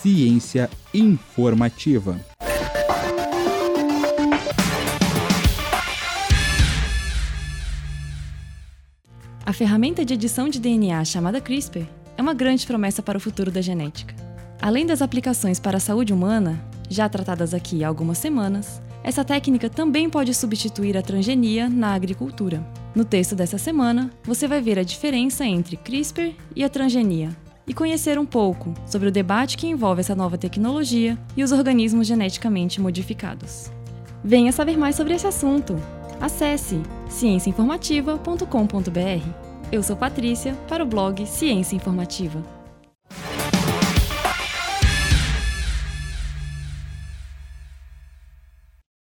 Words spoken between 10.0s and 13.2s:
de edição de DNA chamada CRISPR é uma grande promessa para o